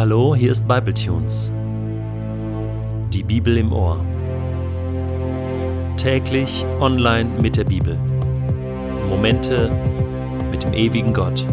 Hallo, 0.00 0.34
hier 0.34 0.50
ist 0.50 0.66
Bibletunes. 0.66 1.52
Die 3.12 3.22
Bibel 3.22 3.58
im 3.58 3.70
Ohr. 3.70 4.02
Täglich 5.98 6.64
online 6.80 7.28
mit 7.42 7.58
der 7.58 7.64
Bibel. 7.64 7.98
Momente 9.10 9.70
mit 10.50 10.62
dem 10.62 10.72
ewigen 10.72 11.12
Gott. 11.12 11.44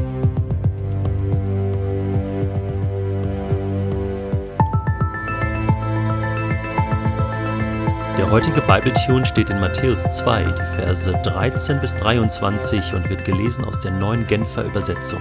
Der 8.17 8.31
heutige 8.31 8.61
Bibletune 8.61 9.25
steht 9.25 9.49
in 9.49 9.59
Matthäus 9.59 10.03
2, 10.19 10.43
die 10.43 10.77
Verse 10.77 11.11
13 11.21 11.81
bis 11.81 11.93
23 11.97 12.93
und 12.93 13.09
wird 13.09 13.25
gelesen 13.25 13.65
aus 13.65 13.81
der 13.81 13.91
neuen 13.91 14.25
Genfer 14.25 14.63
Übersetzung. 14.63 15.19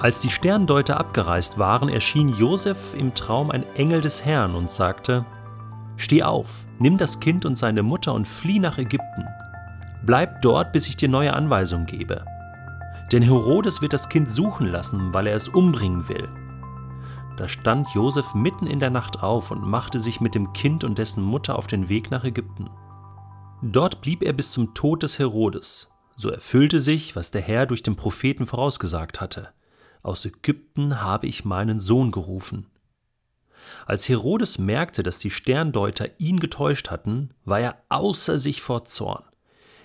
Als 0.00 0.20
die 0.20 0.30
Sterndeuter 0.30 1.00
abgereist 1.00 1.58
waren, 1.58 1.88
erschien 1.88 2.28
Josef 2.28 2.94
im 2.94 3.14
Traum 3.14 3.50
ein 3.50 3.64
Engel 3.74 4.00
des 4.00 4.24
Herrn 4.24 4.54
und 4.54 4.70
sagte: 4.70 5.24
Steh 5.96 6.22
auf, 6.22 6.66
nimm 6.78 6.96
das 6.96 7.18
Kind 7.18 7.44
und 7.44 7.58
seine 7.58 7.82
Mutter 7.82 8.14
und 8.14 8.26
flieh 8.26 8.60
nach 8.60 8.78
Ägypten. 8.78 9.26
Bleib 10.06 10.40
dort, 10.42 10.72
bis 10.72 10.88
ich 10.88 10.96
dir 10.96 11.08
neue 11.08 11.34
Anweisungen 11.34 11.86
gebe. 11.86 12.24
Denn 13.10 13.22
Herodes 13.22 13.82
wird 13.82 13.92
das 13.92 14.08
Kind 14.08 14.30
suchen 14.30 14.68
lassen, 14.68 15.12
weil 15.12 15.26
er 15.26 15.36
es 15.36 15.48
umbringen 15.48 16.08
will. 16.08 16.28
Da 17.36 17.48
stand 17.48 17.88
Josef 17.90 18.34
mitten 18.34 18.68
in 18.68 18.78
der 18.78 18.90
Nacht 18.90 19.22
auf 19.22 19.50
und 19.50 19.62
machte 19.62 19.98
sich 19.98 20.20
mit 20.20 20.36
dem 20.36 20.52
Kind 20.52 20.84
und 20.84 20.98
dessen 20.98 21.24
Mutter 21.24 21.58
auf 21.58 21.66
den 21.66 21.88
Weg 21.88 22.12
nach 22.12 22.22
Ägypten. 22.22 22.70
Dort 23.62 24.00
blieb 24.00 24.22
er 24.22 24.32
bis 24.32 24.52
zum 24.52 24.74
Tod 24.74 25.02
des 25.02 25.18
Herodes. 25.18 25.88
So 26.16 26.30
erfüllte 26.30 26.78
sich, 26.78 27.16
was 27.16 27.32
der 27.32 27.42
Herr 27.42 27.66
durch 27.66 27.82
den 27.82 27.96
Propheten 27.96 28.46
vorausgesagt 28.46 29.20
hatte. 29.20 29.48
Aus 30.02 30.24
Ägypten 30.24 31.02
habe 31.02 31.26
ich 31.26 31.44
meinen 31.44 31.80
Sohn 31.80 32.10
gerufen. 32.10 32.66
Als 33.86 34.08
Herodes 34.08 34.58
merkte, 34.58 35.02
dass 35.02 35.18
die 35.18 35.30
Sterndeuter 35.30 36.08
ihn 36.18 36.40
getäuscht 36.40 36.90
hatten, 36.90 37.30
war 37.44 37.60
er 37.60 37.82
außer 37.88 38.38
sich 38.38 38.62
vor 38.62 38.84
Zorn. 38.84 39.24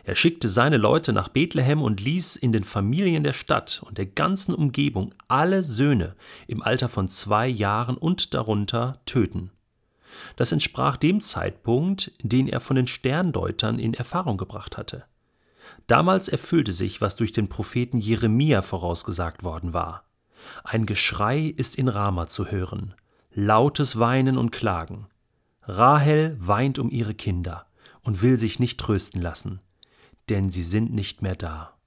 Er 0.06 0.16
schickte 0.16 0.50
seine 0.50 0.78
Leute 0.78 1.14
nach 1.14 1.30
Bethlehem 1.30 1.82
und 1.82 2.02
ließ 2.02 2.36
in 2.36 2.52
den 2.52 2.66
Familien 2.66 3.24
der 3.24 3.34
Stadt 3.34 3.82
und 3.86 3.98
der 3.98 4.06
ganzen 4.06 4.54
Umgebung 4.54 5.16
alle 5.30 5.64
Söhne 5.64 6.16
im 6.48 6.62
Alter 6.62 6.90
von 6.90 7.08
zwei 7.08 7.48
Jahren 7.48 7.96
und 7.96 8.34
darunter 8.34 9.00
töten. 9.06 9.52
Das 10.36 10.52
entsprach 10.52 10.98
dem 10.98 11.22
Zeitpunkt, 11.22 12.12
den 12.22 12.48
er 12.48 12.60
von 12.60 12.76
den 12.76 12.88
Sterndeutern 12.88 13.80
in 13.80 13.94
Erfahrung 13.94 14.38
gebracht 14.38 14.78
hatte. 14.78 15.06
Damals 15.88 16.28
erfüllte 16.28 16.74
sich, 16.74 17.02
was 17.02 17.16
durch 17.16 17.32
den 17.32 17.50
Propheten 17.50 17.98
Jeremia 17.98 18.62
vorausgesagt 18.62 19.44
worden 19.44 19.74
war. 19.74 20.06
Ein 20.64 20.86
Geschrei 20.86 21.54
ist 21.56 21.76
in 21.76 21.88
Rama 21.88 22.28
zu 22.28 22.48
hören, 22.52 22.94
lautes 23.34 24.00
Weinen 24.00 24.38
und 24.38 24.52
Klagen. 24.52 25.08
Rahel 25.64 26.38
weint 26.40 26.80
um 26.80 26.90
ihre 26.90 27.14
Kinder 27.14 27.66
und 28.02 28.22
will 28.22 28.38
sich 28.38 28.60
nicht 28.60 28.80
trösten 28.80 29.22
lassen, 29.22 29.62
denn 30.30 30.50
sie 30.50 30.64
sind 30.64 30.94
nicht 30.94 31.22
mehr 31.22 31.36
da. 31.36 31.78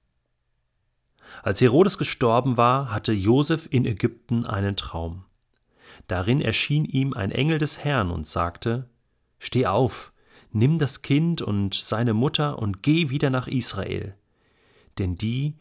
Als 1.43 1.61
Herodes 1.61 1.97
gestorben 1.97 2.57
war, 2.57 2.91
hatte 2.91 3.13
Josef 3.13 3.67
in 3.69 3.85
Ägypten 3.85 4.45
einen 4.45 4.75
Traum. 4.75 5.25
Darin 6.07 6.41
erschien 6.41 6.85
ihm 6.85 7.13
ein 7.13 7.31
Engel 7.31 7.57
des 7.57 7.83
Herrn 7.83 8.11
und 8.11 8.25
sagte: 8.25 8.89
Steh 9.39 9.67
auf, 9.67 10.13
nimm 10.51 10.79
das 10.79 11.01
Kind 11.01 11.41
und 11.41 11.73
seine 11.73 12.13
Mutter 12.13 12.59
und 12.59 12.83
geh 12.83 13.09
wieder 13.09 13.29
nach 13.29 13.47
Israel. 13.47 14.15
Denn 14.97 15.15
die, 15.15 15.55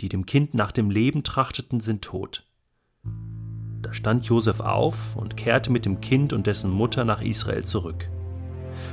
die 0.00 0.08
dem 0.08 0.26
Kind 0.26 0.54
nach 0.54 0.72
dem 0.72 0.90
Leben 0.90 1.22
trachteten, 1.22 1.80
sind 1.80 2.02
tot. 2.02 2.44
Da 3.82 3.92
stand 3.92 4.24
Josef 4.26 4.60
auf 4.60 5.16
und 5.16 5.36
kehrte 5.36 5.70
mit 5.70 5.86
dem 5.86 6.00
Kind 6.00 6.32
und 6.32 6.46
dessen 6.46 6.70
Mutter 6.70 7.04
nach 7.04 7.22
Israel 7.22 7.64
zurück. 7.64 8.08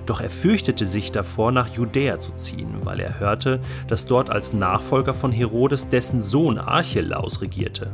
Doch 0.05 0.21
er 0.21 0.29
fürchtete 0.29 0.85
sich 0.85 1.11
davor, 1.11 1.51
nach 1.51 1.69
Judäa 1.69 2.19
zu 2.19 2.33
ziehen, 2.33 2.77
weil 2.83 2.99
er 2.99 3.19
hörte, 3.19 3.61
dass 3.87 4.05
dort 4.05 4.29
als 4.29 4.53
Nachfolger 4.53 5.13
von 5.13 5.31
Herodes 5.31 5.89
dessen 5.89 6.21
Sohn 6.21 6.57
Archelaus 6.57 7.41
regierte. 7.41 7.91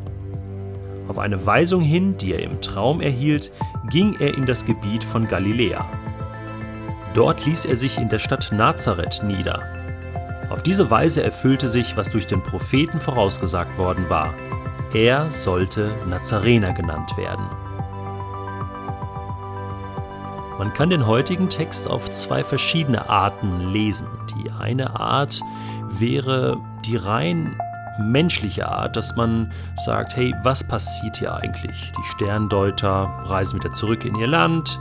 Auf 1.07 1.19
eine 1.19 1.45
Weisung 1.45 1.81
hin, 1.81 2.17
die 2.17 2.33
er 2.33 2.41
im 2.41 2.61
Traum 2.61 3.01
erhielt, 3.01 3.51
ging 3.89 4.15
er 4.19 4.35
in 4.35 4.45
das 4.45 4.65
Gebiet 4.65 5.03
von 5.03 5.25
Galiläa. 5.25 5.87
Dort 7.15 7.45
ließ 7.45 7.63
er 7.63 7.77
sich 7.77 7.97
in 7.97 8.09
der 8.09 8.19
Stadt 8.19 8.49
Nazareth 8.51 9.23
nieder. 9.23 9.63
Auf 10.49 10.63
diese 10.63 10.91
Weise 10.91 11.23
erfüllte 11.23 11.69
sich, 11.69 11.95
was 11.95 12.11
durch 12.11 12.27
den 12.27 12.43
Propheten 12.43 12.99
vorausgesagt 12.99 13.77
worden 13.77 14.09
war. 14.09 14.33
Er 14.93 15.29
sollte 15.29 15.95
Nazarener 16.07 16.73
genannt 16.73 17.15
werden. 17.15 17.45
Man 20.57 20.73
kann 20.73 20.89
den 20.89 21.07
heutigen 21.07 21.49
Text 21.49 21.89
auf 21.89 22.11
zwei 22.11 22.43
verschiedene 22.43 23.09
Arten 23.09 23.71
lesen. 23.71 24.07
Die 24.35 24.51
eine 24.51 24.99
Art 24.99 25.39
wäre 25.89 26.57
die 26.85 26.97
rein 26.97 27.57
menschliche 27.97 28.69
Art, 28.69 28.97
dass 28.97 29.15
man 29.15 29.53
sagt, 29.77 30.17
hey, 30.17 30.35
was 30.43 30.65
passiert 30.65 31.15
hier 31.17 31.33
eigentlich? 31.33 31.93
Die 31.97 32.03
Sterndeuter 32.13 33.23
reisen 33.23 33.59
wieder 33.59 33.71
zurück 33.71 34.03
in 34.03 34.15
ihr 34.15 34.27
Land, 34.27 34.79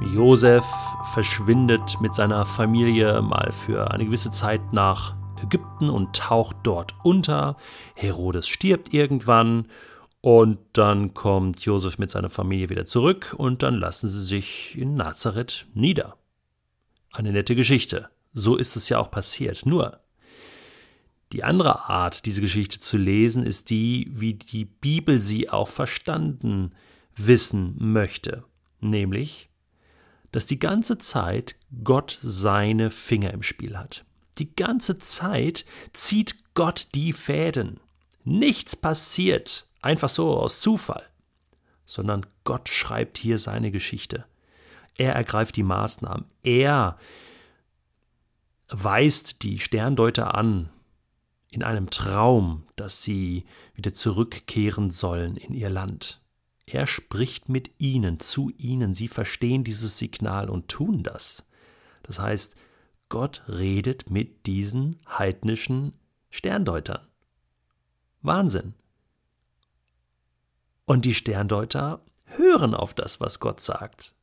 Josef 0.00 0.64
verschwindet 1.12 2.00
mit 2.00 2.14
seiner 2.14 2.44
Familie 2.44 3.22
mal 3.22 3.52
für 3.52 3.90
eine 3.90 4.04
gewisse 4.06 4.30
Zeit 4.30 4.72
nach 4.72 5.14
Ägypten 5.42 5.88
und 5.90 6.16
taucht 6.16 6.56
dort 6.62 6.94
unter. 7.04 7.56
Herodes 7.94 8.48
stirbt 8.48 8.92
irgendwann 8.92 9.66
und 10.20 10.58
dann 10.72 11.14
kommt 11.14 11.60
Josef 11.60 11.98
mit 11.98 12.10
seiner 12.10 12.30
Familie 12.30 12.70
wieder 12.70 12.84
zurück 12.84 13.34
und 13.36 13.62
dann 13.62 13.74
lassen 13.74 14.08
sie 14.08 14.24
sich 14.24 14.76
in 14.76 14.96
Nazareth 14.96 15.66
nieder. 15.74 16.16
Eine 17.12 17.32
nette 17.32 17.54
Geschichte. 17.54 18.08
So 18.32 18.56
ist 18.56 18.76
es 18.76 18.88
ja 18.88 18.98
auch 18.98 19.10
passiert. 19.10 19.64
Nur, 19.64 20.00
die 21.32 21.44
andere 21.44 21.88
Art, 21.88 22.26
diese 22.26 22.40
Geschichte 22.40 22.78
zu 22.78 22.96
lesen, 22.96 23.44
ist 23.44 23.70
die, 23.70 24.08
wie 24.10 24.34
die 24.34 24.64
Bibel 24.64 25.20
sie 25.20 25.50
auch 25.50 25.68
verstanden 25.68 26.74
wissen 27.16 27.74
möchte. 27.78 28.44
Nämlich, 28.80 29.47
dass 30.32 30.46
die 30.46 30.58
ganze 30.58 30.98
Zeit 30.98 31.56
Gott 31.84 32.18
seine 32.22 32.90
Finger 32.90 33.32
im 33.32 33.42
Spiel 33.42 33.78
hat. 33.78 34.04
Die 34.38 34.54
ganze 34.54 34.98
Zeit 34.98 35.64
zieht 35.92 36.54
Gott 36.54 36.88
die 36.94 37.12
Fäden. 37.12 37.80
Nichts 38.24 38.76
passiert 38.76 39.66
einfach 39.80 40.08
so 40.08 40.38
aus 40.38 40.60
Zufall, 40.60 41.02
sondern 41.84 42.26
Gott 42.44 42.68
schreibt 42.68 43.18
hier 43.18 43.38
seine 43.38 43.70
Geschichte. 43.70 44.26
Er 44.96 45.14
ergreift 45.14 45.56
die 45.56 45.62
Maßnahmen. 45.62 46.26
Er 46.42 46.98
weist 48.68 49.42
die 49.42 49.58
Sterndeuter 49.58 50.34
an 50.34 50.70
in 51.50 51.62
einem 51.62 51.90
Traum, 51.90 52.66
dass 52.76 53.02
sie 53.02 53.46
wieder 53.74 53.92
zurückkehren 53.92 54.90
sollen 54.90 55.36
in 55.36 55.54
ihr 55.54 55.70
Land. 55.70 56.20
Er 56.70 56.86
spricht 56.86 57.48
mit 57.48 57.70
ihnen, 57.78 58.20
zu 58.20 58.50
ihnen. 58.58 58.92
Sie 58.92 59.08
verstehen 59.08 59.64
dieses 59.64 59.96
Signal 59.96 60.50
und 60.50 60.68
tun 60.68 61.02
das. 61.02 61.44
Das 62.02 62.18
heißt, 62.18 62.56
Gott 63.08 63.42
redet 63.48 64.10
mit 64.10 64.46
diesen 64.46 64.96
heidnischen 65.08 65.94
Sterndeutern. 66.28 67.06
Wahnsinn. 68.20 68.74
Und 70.84 71.06
die 71.06 71.14
Sterndeuter 71.14 72.04
hören 72.26 72.74
auf 72.74 72.92
das, 72.92 73.18
was 73.18 73.40
Gott 73.40 73.62
sagt. 73.62 74.14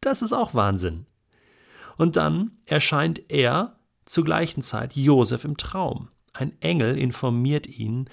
Das 0.00 0.22
ist 0.22 0.32
auch 0.32 0.54
Wahnsinn. 0.54 1.04
Und 1.98 2.16
dann 2.16 2.56
erscheint 2.64 3.30
er 3.30 3.78
zur 4.06 4.24
gleichen 4.24 4.62
Zeit 4.62 4.96
Josef 4.96 5.44
im 5.44 5.58
Traum. 5.58 6.08
Ein 6.32 6.58
Engel 6.62 6.96
informiert 6.96 7.66
ihn 7.66 8.08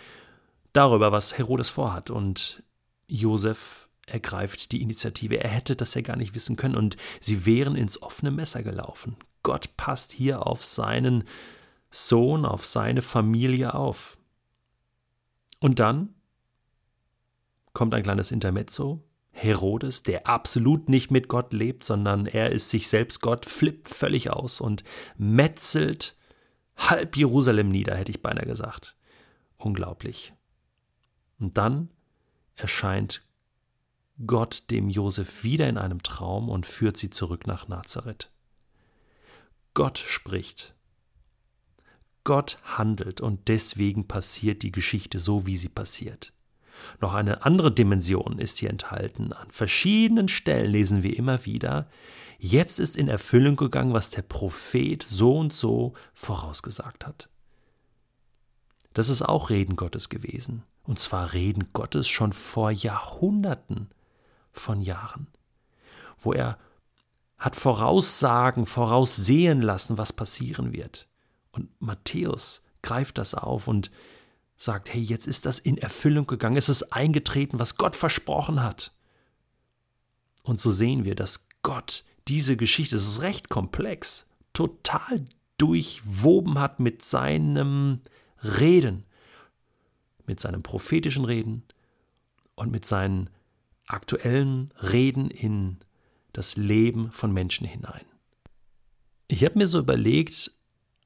darüber, 0.73 1.13
was 1.13 1.37
Herodes 1.37 1.69
vorhat. 1.69 2.09
Und 2.09 2.63
Josef 3.07 3.86
ergreift 4.07 4.71
die 4.71 4.81
Initiative. 4.81 5.39
Er 5.43 5.49
hätte 5.49 5.75
das 5.75 5.93
ja 5.93 6.01
gar 6.01 6.15
nicht 6.15 6.33
wissen 6.33 6.55
können 6.55 6.75
und 6.75 6.97
sie 7.19 7.45
wären 7.45 7.75
ins 7.75 8.01
offene 8.01 8.31
Messer 8.31 8.63
gelaufen. 8.63 9.15
Gott 9.43 9.77
passt 9.77 10.11
hier 10.11 10.47
auf 10.47 10.63
seinen 10.63 11.25
Sohn, 11.91 12.45
auf 12.45 12.65
seine 12.65 13.01
Familie 13.01 13.75
auf. 13.75 14.17
Und 15.59 15.79
dann 15.79 16.15
kommt 17.73 17.93
ein 17.93 18.03
kleines 18.03 18.31
Intermezzo. 18.31 19.03
Herodes, 19.31 20.01
der 20.01 20.25
absolut 20.25 20.89
nicht 20.89 21.11
mit 21.11 21.27
Gott 21.27 21.53
lebt, 21.53 21.83
sondern 21.83 22.25
er 22.25 22.51
ist 22.51 22.71
sich 22.71 22.87
selbst 22.87 23.21
Gott, 23.21 23.45
flippt 23.45 23.87
völlig 23.87 24.31
aus 24.31 24.61
und 24.61 24.83
metzelt 25.15 26.17
halb 26.75 27.15
Jerusalem 27.15 27.67
nieder, 27.67 27.95
hätte 27.95 28.11
ich 28.11 28.23
beinahe 28.23 28.47
gesagt. 28.47 28.95
Unglaublich. 29.57 30.33
Und 31.39 31.57
dann 31.57 31.89
erscheint 32.55 33.26
Gott 34.25 34.63
dem 34.71 34.89
Josef 34.89 35.43
wieder 35.43 35.69
in 35.69 35.77
einem 35.77 36.01
Traum 36.01 36.49
und 36.49 36.65
führt 36.65 36.97
sie 36.97 37.11
zurück 37.11 37.45
nach 37.45 37.67
Nazareth. 37.67 38.31
Gott 39.75 39.99
spricht. 39.99 40.73
Gott 42.23 42.57
handelt 42.63 43.21
und 43.21 43.47
deswegen 43.47 44.07
passiert 44.07 44.63
die 44.63 44.71
Geschichte 44.71 45.19
so, 45.19 45.45
wie 45.45 45.55
sie 45.55 45.69
passiert. 45.69 46.33
Noch 46.99 47.13
eine 47.13 47.45
andere 47.45 47.71
Dimension 47.71 48.39
ist 48.39 48.57
hier 48.57 48.69
enthalten. 48.69 49.33
An 49.33 49.49
verschiedenen 49.51 50.27
Stellen 50.27 50.71
lesen 50.71 51.03
wir 51.03 51.15
immer 51.15 51.45
wieder, 51.45 51.87
jetzt 52.39 52.79
ist 52.79 52.97
in 52.97 53.07
Erfüllung 53.07 53.55
gegangen, 53.55 53.93
was 53.93 54.09
der 54.09 54.23
Prophet 54.23 55.03
so 55.03 55.37
und 55.37 55.53
so 55.53 55.93
vorausgesagt 56.13 57.05
hat. 57.05 57.29
Das 58.93 59.09
ist 59.09 59.21
auch 59.21 59.51
Reden 59.51 59.75
Gottes 59.75 60.09
gewesen. 60.09 60.63
Und 60.83 60.99
zwar 60.99 61.33
Reden 61.33 61.69
Gottes 61.73 62.07
schon 62.07 62.33
vor 62.33 62.71
Jahrhunderten 62.71 63.89
von 64.59 64.81
Jahren, 64.81 65.27
wo 66.19 66.33
er 66.33 66.57
hat 67.37 67.55
Voraussagen, 67.55 68.65
voraussehen 68.65 69.61
lassen, 69.61 69.97
was 69.97 70.11
passieren 70.11 70.73
wird. 70.73 71.07
Und 71.51 71.69
Matthäus 71.79 72.63
greift 72.81 73.17
das 73.17 73.35
auf 73.35 73.67
und 73.67 73.91
sagt, 74.55 74.93
hey, 74.93 75.01
jetzt 75.01 75.27
ist 75.27 75.45
das 75.45 75.59
in 75.59 75.77
Erfüllung 75.77 76.25
gegangen, 76.25 76.57
es 76.57 76.69
ist 76.69 76.93
eingetreten, 76.93 77.59
was 77.59 77.77
Gott 77.77 77.95
versprochen 77.95 78.63
hat. 78.63 78.91
Und 80.43 80.59
so 80.59 80.71
sehen 80.71 81.05
wir, 81.05 81.13
dass 81.13 81.47
Gott 81.61 82.03
diese 82.27 82.57
Geschichte, 82.57 82.95
es 82.95 83.07
ist 83.07 83.21
recht 83.21 83.49
komplex, 83.49 84.27
total 84.53 85.25
durchwoben 85.57 86.59
hat 86.59 86.79
mit 86.79 87.03
seinem 87.03 88.01
Reden, 88.43 89.05
mit 90.25 90.39
seinem 90.39 90.63
prophetischen 90.63 91.25
Reden 91.25 91.63
und 92.55 92.71
mit 92.71 92.85
seinen 92.85 93.29
aktuellen 93.87 94.73
Reden 94.81 95.29
in 95.29 95.77
das 96.33 96.55
Leben 96.55 97.11
von 97.11 97.33
Menschen 97.33 97.65
hinein. 97.65 98.05
Ich 99.27 99.43
habe 99.43 99.57
mir 99.57 99.67
so 99.67 99.79
überlegt, 99.79 100.51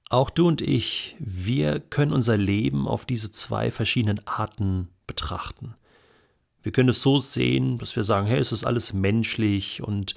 auch 0.09 0.29
du 0.29 0.47
und 0.47 0.61
ich, 0.61 1.15
wir 1.19 1.79
können 1.79 2.11
unser 2.11 2.35
Leben 2.35 2.87
auf 2.87 3.05
diese 3.05 3.31
zwei 3.31 3.71
verschiedenen 3.71 4.19
Arten 4.27 4.89
betrachten. 5.07 5.75
Wir 6.61 6.71
können 6.71 6.89
es 6.89 7.01
so 7.01 7.19
sehen, 7.19 7.77
dass 7.77 7.95
wir 7.95 8.03
sagen, 8.03 8.27
hey, 8.27 8.39
es 8.39 8.51
ist 8.51 8.65
alles 8.65 8.93
menschlich 8.93 9.81
und 9.81 10.15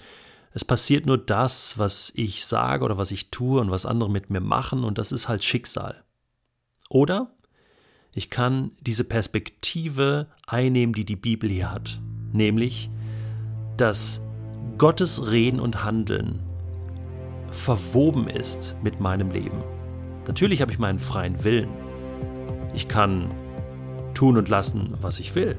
es 0.53 0.65
passiert 0.65 1.07
nur 1.07 1.19
das, 1.19 1.79
was 1.79 2.13
ich 2.15 2.45
sage 2.45 2.85
oder 2.85 2.99
was 2.99 3.11
ich 3.11 3.31
tue 3.31 3.61
und 3.61 3.71
was 3.71 3.87
andere 3.87 4.11
mit 4.11 4.31
mir 4.31 4.41
machen 4.41 4.85
und 4.85 4.99
das 4.99 5.13
ist 5.13 5.29
halt 5.29 5.43
Schicksal. 5.43 6.05
Oder 6.91 7.31
ich 8.15 8.31
kann 8.31 8.73
diese 8.81 9.05
Perspektive 9.05 10.29
einnehmen, 10.47 10.95
die 10.95 11.05
die 11.05 11.17
Bibel 11.17 11.51
hier 11.51 11.71
hat, 11.71 12.01
nämlich, 12.35 12.91
dass 13.77 14.21
Gottes 14.77 15.31
Reden 15.31 15.61
und 15.61 15.85
Handeln 15.85 16.41
verwoben 17.51 18.29
ist 18.29 18.77
mit 18.83 19.01
meinem 19.01 19.31
Leben. 19.31 19.63
Natürlich 20.27 20.61
habe 20.61 20.73
ich 20.73 20.79
meinen 20.79 20.99
freien 20.99 21.45
Willen. 21.45 21.69
Ich 22.75 22.89
kann 22.89 23.29
tun 24.15 24.37
und 24.37 24.49
lassen, 24.49 24.95
was 25.01 25.21
ich 25.21 25.35
will. 25.35 25.57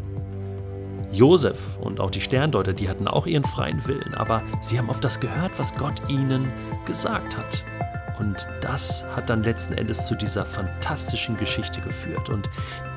Josef 1.12 1.78
und 1.78 2.00
auch 2.00 2.12
die 2.12 2.20
Sterndeuter, 2.20 2.74
die 2.74 2.90
hatten 2.90 3.08
auch 3.08 3.26
ihren 3.26 3.46
freien 3.46 3.86
Willen, 3.88 4.14
aber 4.16 4.42
sie 4.60 4.78
haben 4.78 4.90
auf 4.90 5.00
das 5.00 5.20
gehört, 5.20 5.58
was 5.58 5.76
Gott 5.76 6.02
ihnen 6.10 6.52
gesagt 6.86 7.38
hat. 7.38 7.64
Und 8.20 8.48
das 8.62 9.06
hat 9.16 9.30
dann 9.30 9.44
letzten 9.44 9.74
Endes 9.74 10.08
zu 10.08 10.16
dieser 10.16 10.46
fantastischen 10.46 11.38
Geschichte 11.38 11.82
geführt. 11.82 12.30
Und 12.30 12.50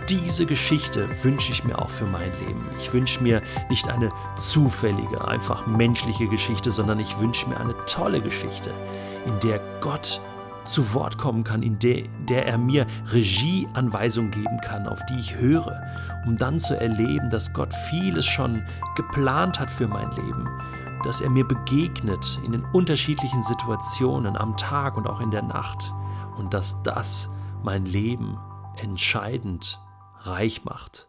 diese 0.09 0.47
Geschichte 0.47 1.07
wünsche 1.23 1.53
ich 1.53 1.65
mir 1.65 1.79
auch 1.79 1.91
für 1.91 2.07
mein 2.07 2.33
Leben. 2.41 2.67
Ich 2.79 2.93
wünsche 2.93 3.23
mir 3.23 3.43
nicht 3.69 3.89
eine 3.89 4.11
zufällige, 4.39 5.27
einfach 5.27 5.67
menschliche 5.67 6.29
Geschichte, 6.29 6.71
sondern 6.71 6.99
ich 7.01 7.19
wünsche 7.19 7.49
mir 7.49 7.61
eine 7.61 7.75
tolle 7.87 8.21
Geschichte, 8.21 8.71
in 9.27 9.39
der 9.41 9.61
Gott 9.81 10.21
zu 10.65 10.95
Wort 10.95 11.19
kommen 11.19 11.45
kann, 11.45 11.63
in 11.63 11.79
der, 11.79 12.03
der 12.29 12.47
er 12.47 12.59
mir 12.59 12.87
Regieanweisungen 13.13 14.31
geben 14.31 14.61
kann, 14.63 14.87
auf 14.87 15.05
die 15.07 15.19
ich 15.19 15.37
höre, 15.37 15.83
um 16.27 16.37
dann 16.37 16.61
zu 16.61 16.79
erleben, 16.79 17.31
dass 17.31 17.53
Gott 17.53 17.73
vieles 17.91 18.27
schon 18.27 18.63
geplant 18.95 19.59
hat 19.59 19.71
für 19.71 19.89
mein 19.89 20.11
Leben, 20.13 20.47
dass 21.03 21.21
er 21.21 21.31
mir 21.31 21.47
begegnet 21.47 22.41
in 22.45 22.53
den 22.53 22.65
unterschiedlichen 22.65 23.43
Situationen 23.43 24.37
am 24.37 24.57
Tag 24.57 24.97
und 24.97 25.07
auch 25.07 25.21
in 25.21 25.31
der 25.31 25.43
Nacht 25.43 25.93
und 26.37 26.55
dass 26.55 26.83
das 26.83 27.29
mein 27.63 27.85
Leben 27.85 28.39
entscheidend 28.77 29.81
reich 30.21 30.65
macht. 30.65 31.08